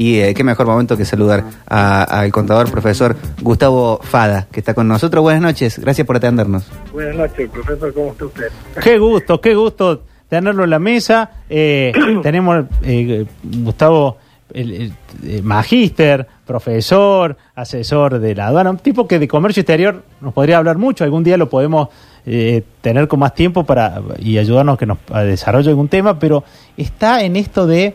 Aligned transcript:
Y 0.00 0.18
eh, 0.20 0.32
qué 0.32 0.42
mejor 0.44 0.66
momento 0.66 0.96
que 0.96 1.04
saludar 1.04 1.44
a- 1.68 2.04
al 2.04 2.32
contador 2.32 2.70
profesor 2.70 3.14
Gustavo 3.42 4.00
Fada, 4.02 4.46
que 4.50 4.60
está 4.60 4.72
con 4.72 4.88
nosotros. 4.88 5.20
Buenas 5.20 5.42
noches, 5.42 5.78
gracias 5.78 6.06
por 6.06 6.16
atendernos. 6.16 6.64
Buenas 6.90 7.16
noches, 7.16 7.50
profesor, 7.50 7.92
¿cómo 7.92 8.12
está 8.12 8.24
usted? 8.24 8.46
Qué 8.82 8.96
gusto, 8.98 9.42
qué 9.42 9.54
gusto 9.54 10.02
tenerlo 10.26 10.64
en 10.64 10.70
la 10.70 10.78
mesa. 10.78 11.30
Eh, 11.50 11.92
tenemos 12.22 12.64
eh, 12.82 13.26
Gustavo, 13.42 14.16
el, 14.54 14.94
el, 15.22 15.42
magíster, 15.42 16.26
profesor, 16.46 17.36
asesor 17.54 18.20
de 18.20 18.34
la 18.34 18.46
aduana, 18.46 18.70
un 18.70 18.78
tipo 18.78 19.06
que 19.06 19.18
de 19.18 19.28
comercio 19.28 19.60
exterior 19.60 20.02
nos 20.22 20.32
podría 20.32 20.56
hablar 20.56 20.78
mucho. 20.78 21.04
Algún 21.04 21.24
día 21.24 21.36
lo 21.36 21.50
podemos 21.50 21.88
eh, 22.24 22.62
tener 22.80 23.06
con 23.06 23.20
más 23.20 23.34
tiempo 23.34 23.64
para 23.64 24.00
y 24.18 24.38
ayudarnos 24.38 24.78
que 24.78 24.86
nos 24.86 24.96
a 25.12 25.24
desarrollo 25.24 25.68
algún 25.68 25.88
tema, 25.88 26.18
pero 26.18 26.42
está 26.78 27.22
en 27.22 27.36
esto 27.36 27.66
de 27.66 27.94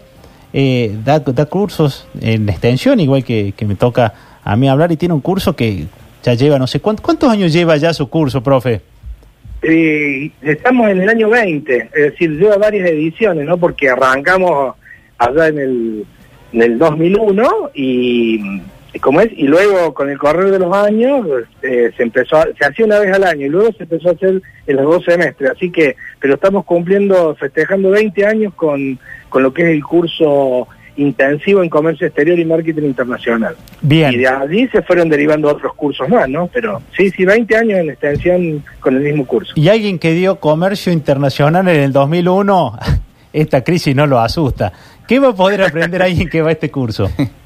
eh, 0.57 0.95
da, 1.03 1.19
da 1.19 1.45
cursos 1.47 2.07
en 2.21 2.47
extensión, 2.47 3.01
igual 3.01 3.25
que, 3.25 3.53
que 3.57 3.65
me 3.65 3.75
toca 3.75 4.13
a 4.41 4.55
mí 4.55 4.69
hablar, 4.69 4.89
y 4.89 4.95
tiene 4.95 5.13
un 5.13 5.19
curso 5.19 5.53
que 5.53 5.87
ya 6.23 6.33
lleva, 6.33 6.57
no 6.57 6.65
sé 6.65 6.79
cuántos, 6.79 7.03
¿cuántos 7.03 7.29
años 7.29 7.51
lleva 7.51 7.75
ya 7.75 7.93
su 7.93 8.09
curso, 8.09 8.41
profe? 8.41 8.79
Eh, 9.61 10.31
estamos 10.41 10.89
en 10.89 11.01
el 11.01 11.09
año 11.09 11.29
20, 11.29 11.75
es 11.75 11.91
decir, 11.91 12.39
lleva 12.39 12.55
varias 12.55 12.89
ediciones, 12.89 13.45
¿no? 13.45 13.57
Porque 13.57 13.89
arrancamos 13.89 14.75
allá 15.17 15.47
en 15.49 15.59
el, 15.59 16.05
en 16.53 16.61
el 16.61 16.77
2001 16.77 17.71
y, 17.73 18.39
y 18.39 18.61
como 18.99 19.21
es, 19.21 19.29
y 19.35 19.43
luego 19.47 19.93
con 19.93 20.09
el 20.09 20.17
correr 20.17 20.51
de 20.51 20.59
los 20.59 20.73
años 20.75 21.25
eh, 21.61 21.91
se 21.97 22.03
empezó, 22.03 22.37
a- 22.37 22.47
se 22.57 22.65
hacía 22.65 22.85
una 22.85 22.99
vez 22.99 23.13
al 23.13 23.23
año 23.23 23.45
y 23.45 23.49
luego 23.49 23.71
se 23.73 23.83
empezó 23.83 24.09
a 24.09 24.13
hacer 24.13 24.41
en 24.67 24.75
los 24.75 24.85
dos 24.85 25.03
semestres, 25.05 25.51
así 25.51 25.71
que, 25.71 25.95
pero 26.19 26.35
estamos 26.35 26.65
cumpliendo, 26.65 27.35
festejando 27.35 27.89
20 27.91 28.25
años 28.25 28.53
con, 28.55 28.97
con 29.29 29.43
lo 29.43 29.53
que 29.53 29.63
es 29.63 29.67
el 29.69 29.83
curso 29.83 30.67
intensivo 30.97 31.61
en 31.61 31.67
comercio 31.69 32.07
exterior 32.07 32.39
y 32.39 32.45
marketing 32.45 32.83
internacional. 32.83 33.57
Bien. 33.81 34.13
Y 34.13 34.17
de 34.19 34.27
allí 34.29 34.67
se 34.69 34.81
fueron 34.81 35.09
derivando 35.09 35.49
otros 35.49 35.73
cursos 35.73 36.07
más, 36.07 36.29
¿no? 36.29 36.47
Pero 36.53 36.81
sí, 36.95 37.09
sí, 37.11 37.25
20 37.25 37.53
años 37.57 37.79
en 37.79 37.89
extensión 37.89 38.63
con 38.79 38.95
el 38.95 39.01
mismo 39.03 39.25
curso. 39.27 39.51
Y 39.55 39.67
alguien 39.67 39.99
que 39.99 40.13
dio 40.13 40.39
comercio 40.39 40.93
internacional 40.93 41.67
en 41.67 41.81
el 41.81 41.91
2001, 41.91 42.79
esta 43.33 43.61
crisis 43.61 43.93
no 43.93 44.07
lo 44.07 44.19
asusta. 44.21 44.71
¿Qué 45.05 45.19
va 45.19 45.29
a 45.29 45.35
poder 45.35 45.63
aprender 45.63 46.01
alguien 46.01 46.29
que 46.29 46.41
va 46.41 46.47
a 46.49 46.53
este 46.53 46.71
curso? 46.71 47.11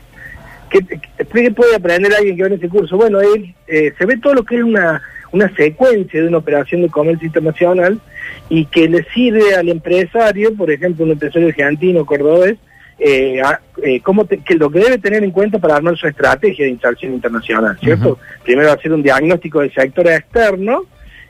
¿Qué, 0.69 0.79
qué- 0.85 1.51
puede 1.51 1.75
aprender 1.75 2.13
alguien 2.13 2.35
que 2.35 2.43
va 2.43 2.47
en 2.47 2.53
ese 2.55 2.69
curso? 2.69 2.97
Bueno, 2.97 3.19
él, 3.21 3.53
eh, 3.67 3.93
se 3.97 4.05
ve 4.05 4.17
todo 4.17 4.33
lo 4.35 4.43
que 4.43 4.57
es 4.57 4.63
una, 4.63 5.01
una 5.31 5.53
secuencia 5.55 6.21
de 6.21 6.27
una 6.27 6.37
operación 6.37 6.81
de 6.81 6.89
comercio 6.89 7.27
internacional 7.27 7.99
y 8.49 8.65
que 8.65 8.87
le 8.89 9.03
sirve 9.13 9.55
al 9.55 9.69
empresario, 9.69 10.53
por 10.55 10.71
ejemplo, 10.71 11.05
un 11.05 11.11
empresario 11.11 11.47
argentino, 11.49 12.05
cordobés, 12.05 12.57
eh, 12.99 13.41
a- 13.41 13.61
eh, 13.83 14.01
cómo 14.01 14.25
te- 14.25 14.39
que 14.39 14.55
lo 14.55 14.69
que 14.69 14.79
debe 14.79 14.97
tener 14.97 15.23
en 15.23 15.31
cuenta 15.31 15.57
para 15.59 15.75
armar 15.77 15.97
su 15.97 16.07
estrategia 16.07 16.65
de 16.65 16.71
inserción 16.71 17.13
internacional, 17.13 17.77
¿cierto? 17.79 18.09
Ujú. 18.13 18.19
Primero 18.43 18.71
hacer 18.71 18.91
un 18.91 19.01
diagnóstico 19.03 19.61
del 19.61 19.73
sector 19.73 20.07
externo 20.07 20.83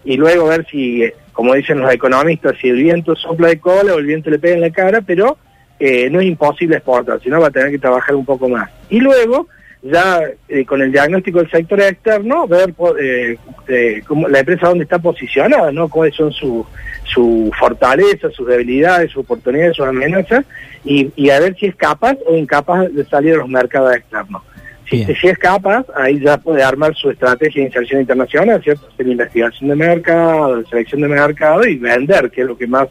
y 0.03 0.17
luego 0.17 0.47
ver 0.47 0.65
si, 0.71 1.03
eh, 1.03 1.13
como 1.33 1.53
dicen 1.53 1.79
los 1.79 1.93
economistas, 1.93 2.55
si 2.59 2.69
el 2.69 2.81
viento 2.81 3.15
sopla 3.15 3.49
de 3.49 3.59
cola 3.59 3.93
o 3.93 3.99
el 3.99 4.05
viento 4.05 4.29
le 4.29 4.39
pega 4.39 4.55
en 4.55 4.61
la 4.61 4.71
cara, 4.71 5.01
pero 5.01 5.37
eh, 5.79 6.09
no 6.09 6.19
es 6.19 6.27
imposible 6.27 6.75
exportar, 6.77 7.19
sino 7.21 7.39
va 7.39 7.47
a 7.47 7.51
tener 7.51 7.71
que 7.71 7.79
trabajar 7.79 8.15
un 8.15 8.25
poco 8.25 8.49
más. 8.49 8.69
Y 8.89 8.99
luego, 8.99 9.47
ya 9.81 10.21
eh, 10.49 10.65
con 10.65 10.81
el 10.81 10.91
diagnóstico 10.91 11.39
del 11.39 11.49
sector 11.49 11.79
externo, 11.81 12.47
ver 12.47 12.73
eh, 13.01 13.37
eh, 13.67 14.01
cómo- 14.05 14.27
la 14.27 14.39
empresa 14.39 14.67
dónde 14.67 14.83
está 14.83 14.99
posicionada, 14.99 15.71
¿no? 15.71 15.87
cuáles 15.89 16.15
son 16.15 16.31
sus 16.31 16.65
su 17.05 17.49
fortalezas, 17.57 18.33
sus 18.33 18.47
debilidades, 18.47 19.09
sus 19.11 19.23
oportunidades, 19.23 19.75
sus 19.75 19.85
amenazas, 19.87 20.45
y, 20.85 21.09
y 21.15 21.31
a 21.31 21.39
ver 21.39 21.55
si 21.57 21.65
es 21.65 21.75
capaz 21.75 22.15
o 22.27 22.35
incapaz 22.35 22.93
de 22.93 23.03
salir 23.05 23.33
a 23.33 23.37
los 23.37 23.49
mercados 23.49 23.95
externos. 23.95 24.43
Si, 24.87 25.03
si 25.05 25.27
es 25.27 25.37
capaz, 25.37 25.85
ahí 25.95 26.19
ya 26.19 26.37
puede 26.37 26.61
armar 26.63 26.95
su 26.95 27.09
estrategia 27.11 27.61
de 27.61 27.67
inserción 27.67 28.01
internacional, 28.01 28.61
¿cierto? 28.63 28.87
Hacer 28.93 29.07
investigación 29.07 29.69
de 29.69 29.75
mercado, 29.75 30.63
selección 30.67 31.01
de 31.01 31.07
mercado 31.07 31.63
y 31.65 31.77
vender, 31.77 32.29
que 32.31 32.41
es 32.41 32.47
lo 32.47 32.57
que 32.57 32.67
más, 32.67 32.87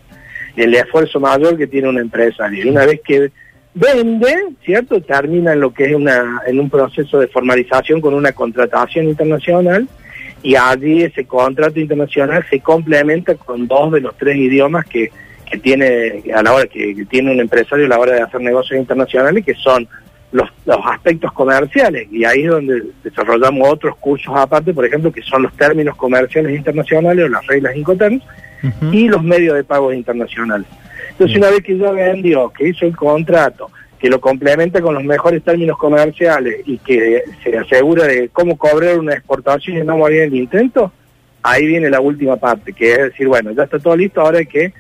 el 0.59 0.75
esfuerzo 0.75 1.21
mayor 1.21 1.57
que 1.57 1.67
tiene 1.67 1.89
una 1.89 2.01
empresa. 2.01 2.53
Y 2.53 2.69
una 2.69 2.85
vez 2.85 3.01
que 3.05 3.31
vende, 3.75 4.35
¿cierto? 4.65 5.01
Termina 5.01 5.53
en 5.53 5.61
lo 5.61 5.73
que 5.73 5.85
es 5.85 5.95
una, 5.95 6.43
en 6.47 6.59
un 6.59 6.69
proceso 6.69 7.19
de 7.19 7.29
formalización 7.29 8.01
con 8.01 8.15
una 8.15 8.33
contratación 8.33 9.07
internacional 9.07 9.89
y 10.43 10.57
allí 10.57 11.03
ese 11.03 11.25
contrato 11.25 11.79
internacional 11.79 12.45
se 12.49 12.61
complementa 12.61 13.35
con 13.35 13.67
dos 13.67 13.93
de 13.93 14.01
los 14.01 14.17
tres 14.17 14.37
idiomas 14.37 14.85
que, 14.87 15.11
que 15.51 15.59
tiene 15.59 16.23
a 16.35 16.43
la 16.43 16.53
hora 16.53 16.67
que, 16.67 16.95
que 16.95 17.05
tiene 17.05 17.33
un 17.33 17.41
empresario 17.41 17.87
a 17.87 17.89
la 17.89 17.99
hora 17.99 18.15
de 18.15 18.23
hacer 18.23 18.41
negocios 18.41 18.79
internacionales 18.79 19.45
que 19.45 19.55
son 19.55 19.89
los, 20.33 20.49
los 20.66 20.78
aspectos 20.84 21.33
comerciales 21.33 22.09
y 22.11 22.25
ahí 22.25 22.43
es 22.43 22.50
donde 22.50 22.83
desarrollamos 23.03 23.69
otros 23.69 23.97
cursos 23.97 24.34
aparte, 24.37 24.75
por 24.75 24.84
ejemplo, 24.84 25.11
que 25.11 25.22
son 25.22 25.43
los 25.43 25.53
términos 25.55 25.97
comerciales 25.97 26.56
internacionales 26.56 27.25
o 27.25 27.28
las 27.28 27.47
reglas 27.47 27.77
Incoterms 27.77 28.22
y 28.93 29.09
los 29.09 29.22
medios 29.22 29.55
de 29.56 29.65
pagos 29.65 29.94
internacionales. 29.94 30.67
Entonces, 31.11 31.37
una 31.37 31.50
vez 31.50 31.62
que 31.62 31.77
ya 31.77 31.91
vendió, 31.91 32.50
que 32.50 32.69
hizo 32.69 32.87
el 32.87 32.97
contrato, 32.97 33.71
que 33.99 34.09
lo 34.09 34.21
complementa 34.21 34.81
con 34.81 34.94
los 34.94 35.03
mejores 35.03 35.43
términos 35.43 35.77
comerciales 35.77 36.62
y 36.65 36.78
que 36.78 37.25
se 37.43 37.56
asegura 37.59 38.05
de 38.05 38.28
cómo 38.28 38.56
cobrar 38.56 38.99
una 38.99 39.15
exportación 39.15 39.78
y 39.78 39.81
no 39.83 39.97
morir 39.97 40.22
en 40.22 40.33
el 40.33 40.37
intento, 40.37 40.93
ahí 41.43 41.67
viene 41.67 41.91
la 41.91 42.00
última 42.00 42.37
parte, 42.37 42.72
que 42.72 42.93
es 42.93 42.99
decir, 42.99 43.27
bueno, 43.27 43.50
ya 43.53 43.65
está 43.65 43.78
todo 43.78 43.97
listo, 43.97 44.21
ahora 44.21 44.38
hay 44.38 44.47
que 44.47 44.72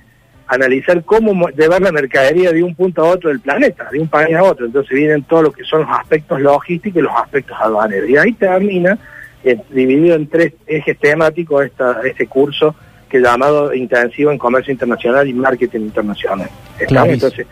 analizar 0.48 1.04
cómo 1.04 1.34
mo- 1.34 1.48
llevar 1.50 1.82
la 1.82 1.92
mercadería 1.92 2.52
de 2.52 2.62
un 2.62 2.74
punto 2.74 3.04
a 3.04 3.10
otro 3.10 3.28
del 3.28 3.40
planeta, 3.40 3.88
de 3.92 4.00
un 4.00 4.08
país 4.08 4.34
a 4.34 4.42
otro. 4.42 4.66
Entonces 4.66 4.96
vienen 4.96 5.22
todo 5.22 5.42
lo 5.42 5.52
que 5.52 5.62
son 5.64 5.82
los 5.82 5.90
aspectos 5.90 6.40
logísticos 6.40 7.00
y 7.00 7.02
los 7.02 7.12
aspectos 7.14 7.56
aduaneros. 7.60 8.08
Y 8.08 8.16
ahí 8.16 8.32
termina, 8.32 8.98
eh, 9.44 9.58
dividido 9.70 10.16
en 10.16 10.26
tres 10.26 10.54
ejes 10.66 10.98
temáticos, 10.98 11.66
esta, 11.66 12.00
este 12.04 12.26
curso 12.26 12.74
que 13.08 13.20
llamado 13.20 13.72
Intensivo 13.74 14.30
en 14.30 14.38
Comercio 14.38 14.72
Internacional 14.72 15.28
y 15.28 15.32
Marketing 15.32 15.80
Internacional. 15.80 16.48
Entonces, 16.78 17.46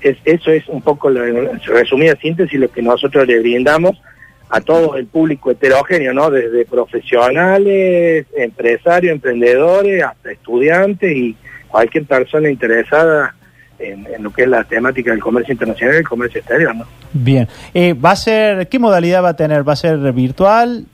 es, 0.00 0.16
eso 0.24 0.50
es 0.50 0.68
un 0.68 0.82
poco, 0.82 1.10
la, 1.10 1.22
resumida 1.66 2.16
síntesis, 2.16 2.58
lo 2.58 2.70
que 2.70 2.82
nosotros 2.82 3.26
le 3.26 3.40
brindamos 3.40 4.00
a 4.50 4.60
todo 4.60 4.96
el 4.96 5.06
público 5.06 5.50
heterogéneo, 5.50 6.14
¿no? 6.14 6.30
Desde 6.30 6.64
profesionales, 6.64 8.26
empresarios, 8.36 9.12
emprendedores, 9.12 10.02
hasta 10.02 10.30
estudiantes 10.30 11.14
y 11.14 11.36
cualquier 11.68 12.04
persona 12.04 12.50
interesada 12.50 13.34
en, 13.78 14.06
en 14.06 14.22
lo 14.22 14.30
que 14.32 14.42
es 14.42 14.48
la 14.48 14.64
temática 14.64 15.10
del 15.12 15.20
comercio 15.20 15.52
internacional 15.52 15.94
y 15.94 15.98
el 15.98 16.08
comercio 16.08 16.40
exterior, 16.40 16.74
¿no? 16.74 16.84
Bien. 17.12 17.46
Eh, 17.74 17.94
¿Va 17.94 18.10
a 18.12 18.16
ser, 18.16 18.68
qué 18.68 18.78
modalidad 18.78 19.22
va 19.22 19.30
a 19.30 19.36
tener? 19.36 19.66
¿Va 19.66 19.74
a 19.74 19.76
ser 19.76 19.98
virtual? 20.12 20.84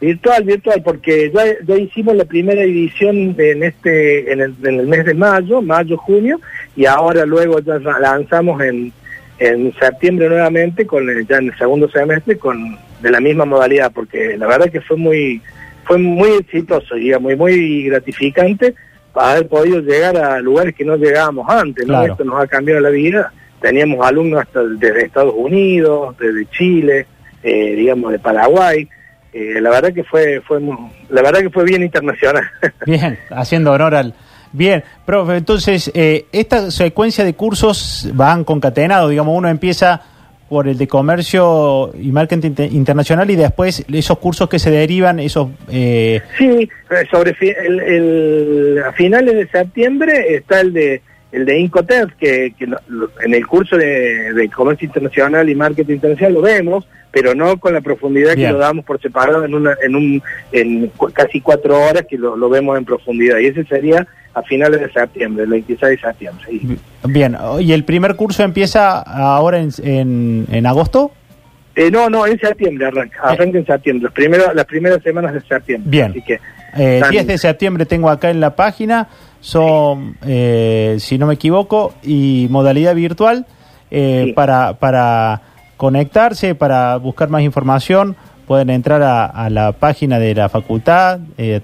Virtual, 0.00 0.42
virtual, 0.42 0.82
porque 0.84 1.30
ya, 1.32 1.42
ya 1.64 1.76
hicimos 1.76 2.16
la 2.16 2.24
primera 2.24 2.60
edición 2.62 3.36
en 3.38 3.62
este 3.62 4.32
en 4.32 4.40
el, 4.40 4.54
en 4.64 4.80
el 4.80 4.86
mes 4.88 5.04
de 5.04 5.14
mayo, 5.14 5.62
mayo, 5.62 5.96
junio, 5.96 6.40
y 6.74 6.86
ahora 6.86 7.24
luego 7.24 7.60
ya 7.60 7.78
la- 7.78 8.00
lanzamos 8.00 8.60
en, 8.62 8.92
en 9.38 9.72
septiembre 9.78 10.28
nuevamente, 10.28 10.86
con 10.86 11.08
el- 11.08 11.24
ya 11.26 11.36
en 11.36 11.48
el 11.50 11.56
segundo 11.58 11.88
semestre, 11.88 12.36
con 12.36 12.76
de 13.00 13.10
la 13.12 13.20
misma 13.20 13.44
modalidad, 13.44 13.92
porque 13.92 14.36
la 14.36 14.46
verdad 14.48 14.70
que 14.70 14.80
fue 14.80 14.96
muy 14.96 15.40
fue 15.84 15.98
muy 15.98 16.30
exitoso, 16.38 16.94
digamos, 16.96 17.32
y 17.32 17.36
muy 17.36 17.84
gratificante 17.84 18.74
haber 19.14 19.48
podido 19.48 19.80
llegar 19.80 20.16
a 20.16 20.40
lugares 20.40 20.74
que 20.74 20.84
no 20.84 20.96
llegábamos 20.96 21.48
antes, 21.48 21.86
¿no? 21.86 21.94
Claro. 21.94 22.12
Esto 22.12 22.24
nos 22.24 22.42
ha 22.42 22.46
cambiado 22.46 22.80
la 22.80 22.90
vida. 22.90 23.32
Teníamos 23.60 24.04
alumnos 24.04 24.40
hasta 24.40 24.62
desde 24.64 25.04
Estados 25.04 25.34
Unidos, 25.36 26.16
desde 26.18 26.46
Chile, 26.50 27.06
eh, 27.42 27.74
digamos, 27.74 28.12
de 28.12 28.18
Paraguay. 28.18 28.88
Eh, 29.32 29.60
la 29.60 29.70
verdad 29.70 29.92
que 29.92 30.04
fue 30.04 30.40
fue 30.42 30.60
la 31.08 31.22
verdad 31.22 31.40
que 31.40 31.48
fue 31.48 31.64
bien 31.64 31.82
internacional 31.82 32.44
Bien, 32.86 33.18
haciendo 33.30 33.72
honor 33.72 33.94
al... 33.94 34.14
Bien, 34.54 34.84
profe, 35.06 35.38
entonces, 35.38 35.90
eh, 35.94 36.26
esta 36.30 36.70
secuencia 36.70 37.24
de 37.24 37.32
cursos 37.32 38.10
van 38.12 38.44
concatenados, 38.44 39.08
digamos, 39.08 39.34
uno 39.34 39.48
empieza 39.48 40.02
por 40.52 40.68
el 40.68 40.76
de 40.76 40.86
comercio 40.86 41.92
y 41.98 42.12
marketing 42.12 42.50
inte- 42.50 42.68
internacional 42.70 43.30
y 43.30 43.36
después 43.36 43.86
esos 43.90 44.18
cursos 44.18 44.50
que 44.50 44.58
se 44.58 44.70
derivan, 44.70 45.18
esos... 45.18 45.48
eh, 45.70 46.20
sí 46.36 46.68
sobre 47.10 47.34
el, 47.48 47.80
el- 47.80 48.82
a 48.86 48.92
finales 48.92 49.34
de 49.34 49.48
septiembre 49.48 50.34
está 50.36 50.60
el 50.60 50.74
de 50.74 51.00
el 51.32 51.44
de 51.46 51.58
Incoterms 51.58 52.14
que, 52.14 52.54
que 52.58 52.66
lo- 52.66 52.78
lo- 52.88 53.10
en 53.24 53.34
el 53.34 53.46
curso 53.46 53.76
de, 53.76 54.32
de 54.34 54.48
comercio 54.50 54.86
internacional 54.86 55.48
y 55.48 55.54
marketing 55.54 55.94
internacional 55.94 56.34
lo 56.34 56.42
vemos 56.42 56.86
pero 57.10 57.34
no 57.34 57.58
con 57.58 57.74
la 57.74 57.80
profundidad 57.82 58.34
Bien. 58.34 58.48
que 58.48 58.52
lo 58.54 58.58
damos 58.58 58.84
por 58.84 59.00
separado 59.00 59.44
en 59.44 59.54
una 59.54 59.74
en 59.82 59.96
un 59.96 60.22
en 60.52 60.90
casi 61.12 61.40
cuatro 61.40 61.78
horas 61.80 62.04
que 62.08 62.16
lo, 62.16 62.36
lo 62.36 62.48
vemos 62.48 62.78
en 62.78 62.84
profundidad 62.84 63.38
y 63.38 63.46
ese 63.46 63.64
sería 63.64 64.06
a 64.34 64.42
finales 64.42 64.80
de 64.80 64.90
septiembre 64.92 65.44
el 65.44 65.50
26 65.50 65.80
de 65.90 65.98
septiembre 66.08 66.44
sí. 66.48 66.78
bien, 67.04 67.36
¿y 67.60 67.72
el 67.72 67.84
primer 67.84 68.14
curso 68.16 68.42
empieza 68.42 69.00
ahora 69.00 69.58
en, 69.58 69.70
en, 69.84 70.46
en 70.50 70.66
agosto? 70.66 71.12
Eh, 71.74 71.90
no, 71.90 72.08
no, 72.10 72.26
en 72.26 72.38
septiembre 72.38 72.86
arranca, 72.86 73.18
arranca 73.22 73.56
en 73.58 73.64
septiembre, 73.66 74.04
los 74.04 74.12
primeros, 74.12 74.54
las 74.54 74.66
primeras 74.66 75.02
semanas 75.02 75.32
de 75.32 75.40
septiembre. 75.40 75.90
Bien. 75.90 76.10
Así 76.10 76.20
que, 76.22 76.34
Eh, 76.76 76.96
Están- 76.96 77.10
10 77.10 77.26
de 77.26 77.38
septiembre 77.38 77.84
tengo 77.86 78.08
acá 78.10 78.28
en 78.30 78.40
la 78.40 78.54
página, 78.56 79.08
son, 79.42 80.16
eh, 80.26 80.96
si 81.00 81.18
no 81.18 81.26
me 81.26 81.34
equivoco, 81.34 81.92
y 82.02 82.46
modalidad 82.50 82.94
virtual 82.94 83.44
eh, 83.90 84.22
Sí. 84.28 84.32
para, 84.32 84.72
para 84.78 85.42
conectarse, 85.76 86.54
para 86.54 86.96
buscar 86.96 87.28
más 87.28 87.42
información, 87.42 88.16
pueden 88.46 88.70
entrar 88.70 89.02
a, 89.02 89.26
a 89.26 89.50
la 89.50 89.72
página 89.72 90.18
de 90.18 90.34
la 90.34 90.48
facultad, 90.48 91.20
eh, 91.36 91.60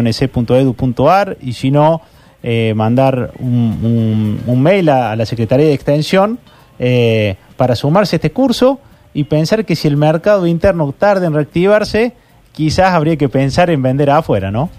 www.eco.unc.edu.ar, 0.00 1.36
y 1.40 1.52
si 1.54 1.70
no, 1.70 2.02
eh, 2.42 2.72
mandar 2.74 3.32
un, 3.38 3.78
un- 3.82 4.40
un 4.46 4.62
mail 4.62 4.88
a, 4.88 5.12
a 5.12 5.16
la 5.16 5.26
Secretaría 5.26 5.66
de 5.66 5.74
Extensión 5.74 6.38
eh, 6.78 7.36
para 7.56 7.76
sumarse 7.76 8.16
a 8.16 8.18
este 8.18 8.32
curso 8.32 8.80
y 9.12 9.24
pensar 9.24 9.64
que 9.64 9.76
si 9.76 9.88
el 9.88 9.96
mercado 9.96 10.46
interno 10.46 10.92
tarda 10.96 11.26
en 11.26 11.34
reactivarse, 11.34 12.14
quizás 12.52 12.92
habría 12.92 13.16
que 13.16 13.28
pensar 13.28 13.68
en 13.70 13.82
vender 13.82 14.10
afuera, 14.10 14.50
¿no? 14.50 14.70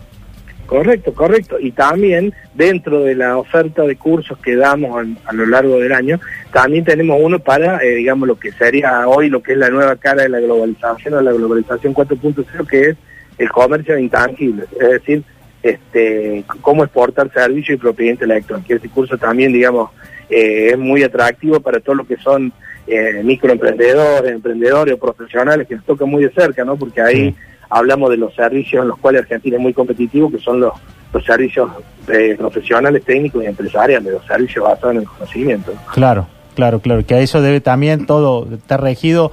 Correcto, 0.71 1.13
correcto. 1.13 1.59
Y 1.59 1.71
también 1.71 2.33
dentro 2.53 3.03
de 3.03 3.13
la 3.13 3.37
oferta 3.37 3.83
de 3.83 3.97
cursos 3.97 4.37
que 4.37 4.55
damos 4.55 5.05
a, 5.25 5.33
lo 5.33 5.45
largo 5.45 5.77
del 5.77 5.91
año, 5.91 6.17
también 6.53 6.85
tenemos 6.85 7.19
uno 7.21 7.39
para, 7.39 7.83
eh, 7.83 7.95
digamos, 7.95 8.25
lo 8.25 8.39
que 8.39 8.53
sería 8.53 9.05
hoy 9.05 9.29
lo 9.29 9.43
que 9.43 9.51
es 9.51 9.57
la 9.57 9.69
nueva 9.69 9.97
cara 9.97 10.23
de 10.23 10.29
la 10.29 10.39
globalización 10.39 11.15
o 11.15 11.21
la 11.21 11.33
globalización 11.33 11.93
4.0, 11.93 12.65
que 12.69 12.81
es 12.91 12.97
el 13.37 13.49
comercio 13.49 13.95
de 13.95 14.03
intangibles. 14.03 14.69
Es 14.79 14.91
decir, 14.91 15.23
este, 15.61 16.45
cómo 16.61 16.85
exportar 16.85 17.29
servicios 17.33 17.75
y 17.75 17.81
propiedad 17.81 18.13
intelectual. 18.13 18.63
Que 18.63 18.75
ese 18.75 18.87
curso 18.87 19.17
también, 19.17 19.51
digamos, 19.51 19.89
eh, 20.29 20.69
es 20.71 20.77
muy 20.77 21.03
atractivo 21.03 21.59
para 21.59 21.81
todos 21.81 21.97
los 21.97 22.07
que 22.07 22.15
son 22.15 22.53
eh, 22.87 23.19
microemprendedores, 23.25 24.31
emprendedores 24.31 24.93
o 24.93 24.97
profesionales, 24.97 25.67
que 25.67 25.75
nos 25.75 25.83
toca 25.83 26.05
muy 26.05 26.23
de 26.23 26.31
cerca, 26.31 26.63
¿no? 26.63 26.77
Porque 26.77 27.01
ahí. 27.01 27.35
Hablamos 27.71 28.09
de 28.11 28.17
los 28.17 28.33
servicios 28.35 28.83
en 28.83 28.89
los 28.89 28.97
cuales 28.99 29.21
Argentina 29.23 29.55
es 29.57 29.61
muy 29.61 29.73
competitivo, 29.73 30.29
que 30.29 30.37
son 30.39 30.59
los, 30.59 30.73
los 31.13 31.23
servicios 31.25 31.69
eh, 32.07 32.35
profesionales, 32.37 33.03
técnicos 33.03 33.43
y 33.43 33.47
empresariales, 33.47 34.11
los 34.13 34.25
servicios 34.25 34.63
basados 34.65 34.95
en 34.95 35.01
el 35.01 35.07
conocimiento. 35.07 35.73
Claro, 35.93 36.27
claro, 36.55 36.79
claro, 36.81 37.05
que 37.05 37.15
a 37.15 37.19
eso 37.19 37.41
debe 37.41 37.61
también 37.61 38.05
todo 38.05 38.47
estar 38.53 38.81
regido. 38.81 39.31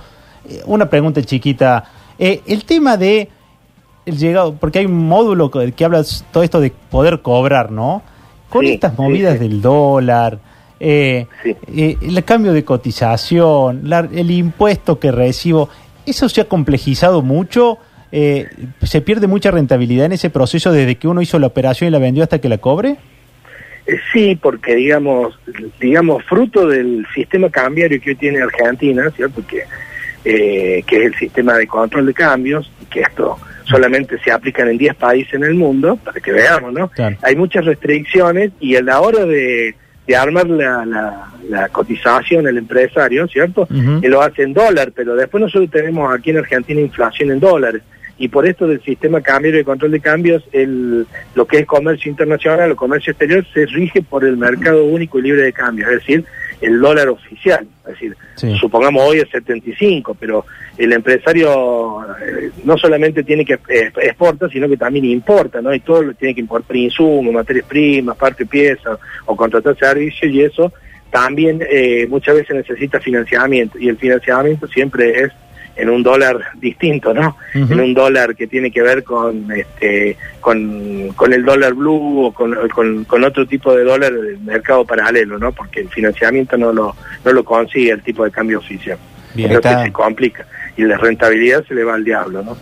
Eh, 0.49 0.63
Una 0.67 0.89
pregunta 0.89 1.21
chiquita. 1.23 1.85
Eh, 2.19 2.41
el 2.47 2.65
tema 2.65 2.97
de 2.97 3.29
el 4.07 4.17
llegado, 4.17 4.55
porque 4.55 4.79
hay 4.79 4.87
un 4.87 5.07
módulo 5.07 5.51
que, 5.51 5.73
que 5.73 5.85
habla 5.85 6.03
todo 6.33 6.43
esto 6.43 6.61
de 6.61 6.71
poder 6.91 7.21
cobrar, 7.21 7.71
¿no? 7.71 8.03
Con 8.49 8.65
Sí, 8.65 8.73
estas 8.73 8.97
movidas 8.97 9.35
sí. 9.35 9.41
del 9.41 9.61
dólar, 9.61 10.39
eh, 10.81 11.27
el 11.67 12.25
cambio 12.25 12.53
de 12.55 12.65
cotización, 12.65 13.83
la- 13.85 14.09
el 14.11 14.31
impuesto 14.31 14.99
que 14.99 15.11
recibo, 15.13 15.69
¿eso 16.07 16.29
se 16.29 16.41
ha 16.41 16.45
complejizado 16.47 17.21
mucho? 17.21 17.79
Eh, 18.13 18.47
¿Se 18.83 19.01
pierde 19.01 19.27
mucha 19.27 19.51
rentabilidad 19.51 20.07
en 20.07 20.13
ese 20.13 20.31
proceso 20.31 20.73
desde 20.73 20.95
que 20.97 21.09
uno 21.09 21.21
hizo 21.23 21.39
la 21.39 21.47
operación 21.49 21.89
y 21.89 21.91
la 21.91 21.99
vendió 21.99 22.23
hasta 22.23 22.41
que 22.41 22.49
la 22.49 22.59
cobre? 22.59 22.97
Eh, 23.87 23.97
sí, 24.13 24.39
porque 24.41 24.75
digamos, 24.75 25.39
digamos, 25.81 26.25
fruto 26.25 26.67
del 26.69 27.07
sistema 27.15 27.51
cambiario 27.51 28.01
que 28.01 28.11
hoy 28.11 28.17
tiene 28.17 28.41
Argentina, 28.43 29.11
¿cierto? 29.15 29.43
Que, 29.47 29.63
eh, 30.25 30.83
que 30.87 30.97
es 30.97 31.03
el 31.07 31.15
sistema 31.17 31.55
de 31.55 31.67
control 31.67 32.07
de 32.07 32.15
cambios, 32.15 32.71
que 32.91 33.01
esto 33.01 33.39
solamente 33.65 34.19
se 34.25 34.31
aplican 34.33 34.69
en 34.69 34.79
10 34.79 34.95
países 34.95 35.35
en 35.35 35.45
el 35.45 35.55
mundo, 35.55 35.97
para 35.97 36.21
que 36.21 36.33
veamos, 36.33 36.73
¿no? 36.73 36.89
Claro. 36.89 37.17
Hay 37.23 37.37
muchas 37.37 37.65
restricciones 37.67 38.51
y 38.61 38.77
a 38.77 38.83
la 38.83 39.01
hora 39.03 39.27
de, 39.27 39.75
de 40.07 40.17
armar 40.17 40.47
la, 40.49 40.85
la- 40.87 41.25
la 41.49 41.69
cotización 41.71 42.47
el 42.47 42.59
empresario, 42.59 43.27
¿cierto? 43.27 43.63
Ujú. 43.71 44.01
Él 44.03 44.11
lo 44.11 44.21
hace 44.21 44.43
en 44.43 44.53
dólar, 44.53 44.93
pero 44.95 45.15
después 45.17 45.41
nosotros 45.43 45.71
tenemos 45.71 46.15
aquí 46.15 46.29
en 46.31 46.39
Argentina 46.39 46.79
inflación 46.81 47.31
en 47.31 47.41
dólares. 47.41 47.81
Y 48.19 48.29
por 48.29 48.47
esto 48.47 48.67
del 48.67 48.83
sistema 48.83 49.21
cambiario 49.21 49.61
y 49.61 49.65
control 49.65 49.93
de 49.93 50.01
cambios, 50.01 50.43
el, 50.53 51.07
lo 51.35 51.47
que 51.47 51.59
es 51.59 51.67
comercio 51.67 52.11
internacional 52.11 52.73
o 52.73 52.77
comercio 52.77 53.13
exterior 53.13 53.47
se 53.55 53.67
rige 53.67 54.03
por 54.03 54.25
el 54.25 54.37
mercado 54.37 54.85
único 54.85 55.19
y 55.19 55.23
libre 55.23 55.43
de 55.43 55.53
cambio, 55.53 55.87
es 55.89 56.01
decir, 56.01 56.25
el 56.61 56.81
dólar 56.81 57.09
oficial. 57.09 57.67
Es 57.87 57.93
decir, 57.93 58.17
Sí. 58.35 58.57
supongamos 58.61 59.03
hoy 59.05 59.19
es 59.19 59.29
75, 59.31 60.17
pero 60.19 60.45
el 60.77 60.93
empresario 60.93 62.03
eh, 62.21 62.51
no 62.65 62.77
solamente 62.79 63.25
tiene 63.25 63.45
que 63.45 63.55
eh, 63.69 63.91
exporta, 64.03 64.49
sino 64.49 64.69
que 64.69 64.77
también 64.77 65.05
importa, 65.07 65.61
¿no? 65.61 65.75
Y 65.75 65.81
todo 65.81 66.03
lo 66.03 66.15
tiene 66.15 66.35
que 66.35 66.41
importar 66.41 66.77
insumos, 66.77 67.33
materias 67.35 67.67
primas, 67.67 68.17
parte 68.17 68.47
pieza 68.47 68.99
o 69.27 69.35
contratar 69.37 69.77
servicios 69.77 70.33
y 70.33 70.43
eso 70.43 70.73
también 71.11 71.65
eh, 71.69 72.07
muchas 72.09 72.35
veces 72.37 72.55
necesita 72.55 73.01
financiamiento 73.01 73.79
y 73.79 73.89
el 73.89 73.97
financiamiento 73.97 74.69
siempre 74.69 75.23
es 75.23 75.33
en 75.79 75.89
un 75.91 76.03
dólar 76.03 76.39
distinto, 76.61 77.15
¿no? 77.15 77.37
En 77.55 77.81
un 77.81 77.95
dólar 77.95 78.35
que 78.37 78.47
tiene 78.47 78.71
que 78.71 78.83
ver 78.83 79.05
con 79.05 79.51
este 79.53 80.17
con, 80.41 81.09
con 81.15 81.33
el 81.33 81.45
dólar 81.45 81.75
blue 81.75 82.27
o 82.27 82.33
con, 82.33 82.55
con, 82.75 83.05
con 83.05 83.25
otro 83.25 83.47
tipo 83.47 83.75
de 83.75 83.85
dólar 83.85 84.13
del 84.13 84.39
mercado 84.41 84.85
paralelo, 84.85 85.39
¿no? 85.39 85.53
Porque 85.53 85.81
el 85.81 85.89
financiamiento 85.89 86.57
no 86.57 86.73
lo 86.73 86.95
no 87.25 87.33
lo 87.33 87.45
consigue 87.45 87.93
el 87.93 88.03
tipo 88.03 88.25
de 88.25 88.31
cambio 88.31 88.59
oficial. 88.59 88.99
Bien, 89.35 89.51
Entonces 89.51 89.71
está- 89.73 89.85
se 89.85 89.93
complica 89.93 90.47
y 90.77 90.83
la 90.85 90.97
rentabilidad 90.97 91.65
se 91.67 91.75
le 91.75 91.85
va 91.85 91.95
al 91.95 92.05
diablo, 92.05 92.43
¿no? 92.43 92.57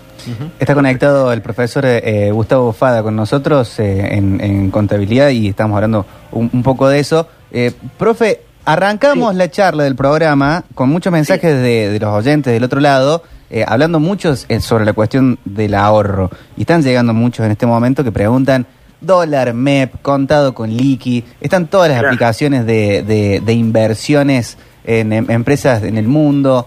Está 0.58 0.74
conectado 0.74 1.32
el 1.32 1.40
profesor 1.40 1.84
eh, 1.86 2.30
Gustavo 2.32 2.72
Fada 2.72 3.02
con 3.02 3.14
nosotros 3.14 3.78
eh, 3.78 4.08
en, 4.14 4.40
en 4.40 4.70
contabilidad 4.72 5.28
y 5.30 5.48
estamos 5.48 5.76
hablando 5.76 6.04
un, 6.32 6.50
un 6.52 6.62
poco 6.64 6.88
de 6.88 6.98
eso. 6.98 7.28
Eh, 7.52 7.70
profe, 7.96 8.40
arrancamos 8.66 9.32
Sí. 9.32 9.38
la 9.38 9.50
charla 9.50 9.84
del 9.84 9.96
programa 9.96 10.64
con 10.74 10.90
muchos 10.90 11.12
mensajes 11.12 11.54
de, 11.54 11.88
de 11.90 11.98
los 11.98 12.10
oyentes 12.12 12.52
del 12.52 12.62
otro 12.64 12.80
lado, 12.80 13.22
eh, 13.48 13.64
hablando 13.66 13.98
muchos 14.00 14.44
eh, 14.48 14.60
sobre 14.60 14.84
la 14.84 14.92
cuestión 14.92 15.38
del 15.44 15.74
ahorro. 15.74 16.30
Y 16.56 16.62
están 16.62 16.82
llegando 16.82 17.14
muchos 17.14 17.46
en 17.46 17.52
este 17.52 17.64
momento 17.66 18.04
que 18.04 18.12
preguntan, 18.12 18.66
dólar, 19.00 19.54
MEP, 19.54 20.02
contado 20.02 20.52
con 20.54 20.70
liqui, 20.70 21.24
están 21.40 21.66
todas 21.68 21.88
las 21.88 21.98
Claro. 22.00 22.08
aplicaciones 22.08 22.66
de, 22.66 23.02
de- 23.02 23.40
de 23.44 23.52
inversiones 23.52 24.58
en, 24.84 25.12
em- 25.12 25.30
empresas 25.30 25.82
en 25.82 25.96
el 25.96 26.08
mundo. 26.08 26.66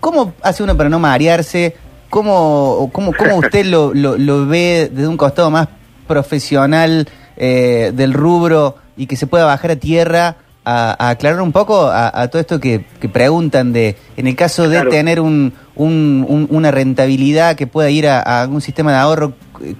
¿Cómo 0.00 0.34
hace 0.42 0.62
uno 0.62 0.76
para 0.76 0.88
no 0.88 0.98
marearse? 0.98 1.76
¿Cómo, 2.10 2.90
cómo, 2.92 3.12
cómo 3.16 3.36
usted 3.38 3.64
lo, 3.64 3.94
lo, 3.94 4.18
lo 4.18 4.46
ve 4.46 4.90
desde 4.92 5.08
un 5.08 5.16
costado 5.16 5.50
más 5.50 5.68
profesional 6.06 7.08
eh, 7.36 7.90
del 7.94 8.12
rubro 8.12 8.76
y 8.96 9.06
que 9.06 9.16
se 9.16 9.26
pueda 9.26 9.44
bajar 9.46 9.70
a 9.70 9.76
tierra 9.76 10.36
a, 10.64 10.96
a 10.98 11.10
aclarar 11.10 11.40
un 11.42 11.52
poco 11.52 11.86
a, 11.86 12.22
a 12.22 12.28
todo 12.28 12.40
esto 12.40 12.60
que, 12.60 12.84
que 13.00 13.08
preguntan 13.08 13.72
de, 13.72 13.96
en 14.16 14.26
el 14.26 14.36
caso 14.36 14.68
de 14.68 14.76
Claro. 14.76 14.90
tener 14.90 15.20
un, 15.20 15.52
un- 15.74 16.24
un- 16.28 16.46
una 16.50 16.70
rentabilidad 16.70 17.56
que 17.56 17.66
pueda 17.66 17.90
ir 17.90 18.06
a, 18.06 18.20
a 18.20 18.42
algún 18.42 18.60
sistema 18.60 18.92
de 18.92 18.98
ahorro, 18.98 19.32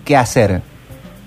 ¿qué 0.04 0.16
hacer? 0.16 0.60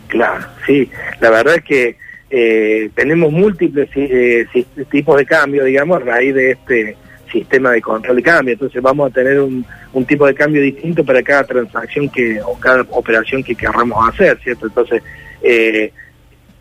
Claro, 0.08 0.46
sí. 0.66 0.90
La 1.20 1.30
verdad 1.30 1.56
es 1.56 1.64
que 1.64 1.98
eh, 2.30 2.90
tenemos 2.96 3.32
múltiples 3.32 3.90
eh, 3.96 4.46
tipos 4.92 5.18
de 5.18 5.26
cambio, 5.26 5.64
digamos, 5.64 6.02
a 6.02 6.06
raíz 6.06 6.34
de 6.36 6.52
este 6.52 6.98
sistema 7.32 7.72
de 7.72 7.82
control 7.82 8.18
de 8.18 8.24
cambio. 8.24 8.54
Entonces 8.54 8.82
vamos 8.82 9.10
a 9.10 9.14
tener 9.14 9.40
un, 9.40 9.66
un 9.94 10.06
tipo 10.06 10.26
de 10.28 10.34
cambio 10.36 10.62
distinto 10.62 11.04
para 11.04 11.22
cada 11.24 11.44
transacción 11.44 12.10
que 12.10 12.42
o 12.42 12.58
cada 12.60 12.82
operación 12.92 13.44
que 13.44 13.56
querramos 13.56 14.10
hacer, 14.10 14.38
¿cierto? 14.44 14.68
Entonces, 14.68 15.02
eh, 15.42 15.92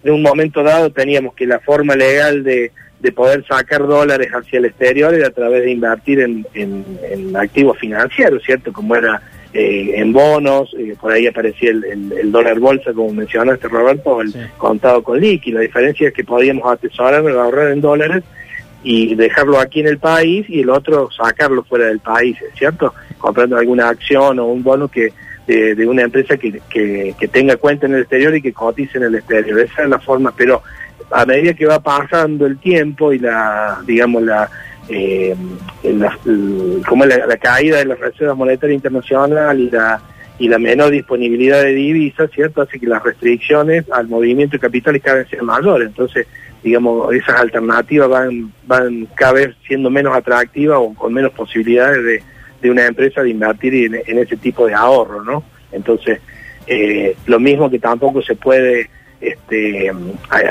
de 0.02 0.10
un 0.10 0.22
momento 0.22 0.62
dado 0.62 0.90
teníamos 0.90 1.34
que 1.34 1.46
la 1.46 1.60
forma 1.60 1.94
legal 1.96 2.42
de, 2.44 2.72
de 3.04 3.12
poder 3.12 3.44
sacar 3.46 3.86
dólares 3.86 4.28
hacia 4.32 4.58
el 4.58 4.64
exterior 4.64 5.12
era 5.14 5.28
a 5.28 5.30
través 5.30 5.62
de 5.62 5.70
invertir 5.70 6.20
en, 6.20 6.46
en- 6.54 6.84
en 7.12 7.36
activos 7.36 7.78
financieros, 7.78 8.42
¿cierto? 8.42 8.72
Como 8.72 8.96
era 8.96 9.20
eh, 9.52 9.92
en 10.00 10.12
bonos, 10.12 10.74
eh, 10.78 10.96
por 11.00 11.12
ahí 11.12 11.26
aparecía 11.26 11.70
el, 11.70 11.84
el- 11.84 12.12
el 12.22 12.32
dólar 12.32 12.58
bolsa, 12.58 12.92
como 12.94 13.12
mencionaste 13.12 13.68
Roberto, 13.68 14.20
el 14.22 14.32
Sí. 14.32 14.38
contado 14.56 15.02
con 15.02 15.20
liqui. 15.20 15.52
La 15.52 15.60
diferencia 15.60 16.08
es 16.08 16.14
que 16.14 16.24
podíamos 16.24 16.64
atesorar, 16.72 17.24
ahorrar 17.28 17.70
en 17.72 17.80
dólares 17.82 18.24
y 18.82 19.14
dejarlo 19.14 19.60
aquí 19.60 19.80
en 19.80 19.88
el 19.88 19.98
país 19.98 20.46
y 20.48 20.60
el 20.62 20.70
otro 20.70 21.10
sacarlo 21.10 21.62
fuera 21.62 21.86
del 21.86 22.00
país, 22.00 22.36
¿cierto? 22.58 22.94
Comprando 23.18 23.56
alguna 23.58 23.90
acción 23.90 24.38
o 24.38 24.46
un 24.46 24.62
bono 24.62 24.88
que 24.88 25.12
de, 25.46 25.74
de 25.74 25.86
una 25.86 26.02
empresa 26.02 26.38
que, 26.38 26.58
que, 26.70 27.14
que 27.20 27.28
tenga 27.28 27.56
cuenta 27.56 27.84
en 27.86 27.94
el 27.94 28.00
exterior 28.00 28.34
y 28.34 28.40
que 28.42 28.52
cotice 28.54 28.96
en 28.96 29.04
el 29.04 29.14
exterior. 29.16 29.60
Esa 29.60 29.82
es 29.82 29.88
la 29.90 29.98
forma, 29.98 30.32
pero 30.34 30.62
a 31.14 31.24
medida 31.24 31.54
que 31.54 31.64
va 31.64 31.80
pasando 31.80 32.44
el 32.44 32.58
tiempo 32.58 33.12
y 33.12 33.20
la, 33.20 33.80
digamos, 33.86 34.22
la, 34.22 34.50
eh, 34.88 35.34
como 36.88 37.06
la, 37.06 37.26
la 37.26 37.36
caída 37.36 37.78
de 37.78 37.84
las 37.84 38.00
reservas 38.00 38.36
monetarias 38.36 38.76
internacionales 38.76 39.68
y 39.68 39.70
la 39.70 40.02
y 40.36 40.48
la 40.48 40.58
menor 40.58 40.90
disponibilidad 40.90 41.62
de 41.62 41.72
divisas, 41.74 42.28
¿cierto? 42.32 42.62
Hace 42.62 42.80
que 42.80 42.88
las 42.88 43.00
restricciones 43.04 43.84
al 43.92 44.08
movimiento 44.08 44.56
de 44.56 44.60
capitales 44.60 45.00
cada 45.00 45.18
vez 45.18 45.28
sean 45.28 45.46
mayores. 45.46 45.86
Entonces, 45.86 46.26
digamos, 46.60 47.14
esas 47.14 47.38
alternativas 47.40 48.08
van, 48.08 48.52
van 48.66 49.06
cada 49.14 49.34
vez 49.34 49.54
siendo 49.64 49.90
menos 49.90 50.16
atractivas 50.16 50.78
o 50.80 50.92
con 50.94 51.14
menos 51.14 51.30
posibilidades 51.32 52.04
de, 52.04 52.22
de 52.60 52.70
una 52.70 52.84
empresa 52.84 53.22
de 53.22 53.30
invertir 53.30 53.74
en, 53.74 54.02
en 54.04 54.18
ese 54.18 54.36
tipo 54.36 54.66
de 54.66 54.74
ahorro, 54.74 55.22
¿no? 55.22 55.44
Entonces, 55.70 56.18
eh, 56.66 57.16
lo 57.26 57.38
mismo 57.38 57.70
que 57.70 57.78
tampoco 57.78 58.20
se 58.20 58.34
puede 58.34 58.90
este, 59.20 59.90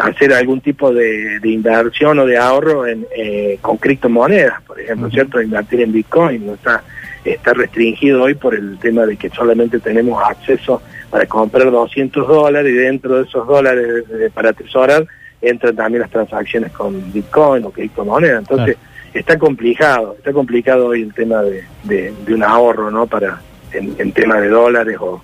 hacer 0.01 0.33
algún 0.33 0.61
tipo 0.61 0.91
de, 0.93 1.39
de 1.39 1.49
inversión 1.49 2.19
o 2.19 2.25
de 2.25 2.37
ahorro 2.37 2.87
en, 2.87 3.05
eh, 3.15 3.57
con 3.61 3.77
criptomonedas, 3.77 4.61
por 4.63 4.79
ejemplo. 4.79 5.09
¿cierto? 5.09 5.41
Invertir 5.41 5.81
en 5.81 5.91
Bitcoin 5.91 6.45
no 6.47 6.53
está, 6.55 6.83
está 7.23 7.53
restringido 7.53 8.23
hoy 8.23 8.33
por 8.33 8.55
el 8.55 8.77
tema 8.79 9.05
de 9.05 9.17
que 9.17 9.29
solamente 9.29 9.79
tenemos 9.79 10.21
acceso 10.23 10.81
para 11.09 11.25
comprar 11.25 11.69
200 11.69 12.27
dólares 12.27 12.71
y 12.71 12.75
dentro 12.75 13.17
de 13.17 13.23
esos 13.23 13.45
dólares 13.45 14.03
eh, 14.11 14.29
para 14.33 14.49
atesorar 14.49 15.05
entran 15.41 15.75
también 15.75 16.01
las 16.01 16.09
transacciones 16.09 16.71
con 16.71 17.11
Bitcoin 17.11 17.65
o 17.65 17.71
criptomonedas. 17.71 18.39
Entonces, 18.39 18.77
está 19.13 19.37
complicado, 19.37 20.15
está 20.17 20.31
complicado 20.31 20.87
hoy 20.87 21.03
el 21.03 21.13
tema 21.13 21.41
de, 21.43 21.63
de, 21.83 22.13
de 22.25 22.33
un 22.33 22.43
ahorro, 22.43 22.89
¿no? 22.89 23.05
Para, 23.07 23.41
en, 23.73 23.93
en 23.99 24.11
tema 24.13 24.39
de 24.39 24.47
dólares 24.47 24.97
o, 24.99 25.21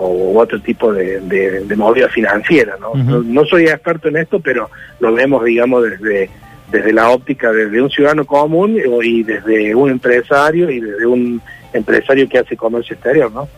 o 0.00 0.38
otro 0.38 0.60
tipo 0.60 0.92
de, 0.92 1.20
de, 1.20 1.60
de 1.64 1.76
movida 1.76 2.08
financiera, 2.08 2.76
¿no? 2.80 2.94
¿no? 2.94 3.22
no 3.22 3.44
soy 3.44 3.64
experto 3.64 4.08
en 4.08 4.16
esto, 4.16 4.40
pero 4.40 4.70
lo 5.00 5.12
vemos, 5.14 5.44
digamos, 5.44 5.82
desde 5.84 6.30
desde 6.70 6.92
la 6.94 7.10
óptica 7.10 7.52
desde 7.52 7.80
un 7.80 7.90
ciudadano 7.90 8.24
común 8.24 8.76
o- 8.90 9.02
y 9.02 9.22
desde 9.22 9.74
un 9.74 9.90
empresario 9.90 10.70
y 10.70 10.80
desde 10.80 11.06
un 11.06 11.40
empresario 11.72 12.28
que 12.28 12.38
hace 12.38 12.56
comercio 12.56 12.94
exterior, 12.94 13.30
¿no? 13.30 13.48